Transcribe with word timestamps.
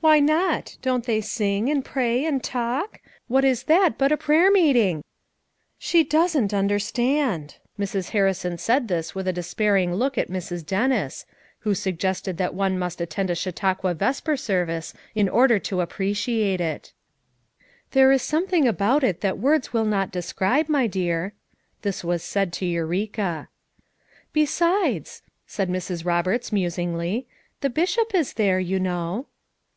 "Why 0.00 0.20
not! 0.20 0.76
Don't 0.82 1.06
they 1.06 1.22
sing, 1.22 1.70
and 1.70 1.82
pray 1.82 2.26
and 2.26 2.44
talk? 2.44 3.00
What 3.26 3.42
is 3.42 3.62
that 3.64 3.96
but 3.96 4.12
a 4.12 4.18
prayer 4.18 4.50
meeting?" 4.50 5.02
"She 5.78 6.04
doesn't 6.04 6.52
understand!" 6.52 7.56
Mrs. 7.80 8.10
Harrison 8.10 8.58
said 8.58 8.88
this 8.88 9.14
with 9.14 9.26
a 9.26 9.32
despairing 9.32 9.94
look 9.94 10.18
at 10.18 10.28
Mrs. 10.28 10.64
Dennis, 10.66 11.24
130 11.62 11.64
FOUR 11.64 11.66
MOTHERS 11.66 11.66
AT 11.66 11.66
CHAUTAUQUA 11.66 11.70
who 11.70 11.74
suggested 11.74 12.36
that 12.36 12.54
one 12.54 12.78
must 12.78 13.00
attend 13.00 13.30
a 13.30 13.34
Chau 13.34 13.50
tauqua 13.50 13.96
vesper 13.96 14.36
service 14.36 14.92
in 15.14 15.26
order 15.30 15.58
to 15.58 15.80
appreciate 15.80 16.60
it" 16.60 16.92
There 17.92 18.12
is 18.12 18.20
something 18.20 18.68
about 18.68 19.02
it 19.02 19.22
that 19.22 19.38
words 19.38 19.72
will 19.72 19.86
not 19.86 20.12
describe, 20.12 20.68
my 20.68 20.86
dear." 20.86 21.32
This 21.80 22.04
was 22.04 22.22
said 22.22 22.52
to 22.52 22.66
Eureka," 22.66 23.48
Besides/' 24.34 25.22
said 25.46 25.70
Mrs. 25.70 26.04
Roberts 26.04 26.52
musingly, 26.52 27.26
"the 27.62 27.70
Bishop 27.70 28.14
is 28.14 28.34
there, 28.34 28.60
you 28.60 28.78
know." 28.78 29.28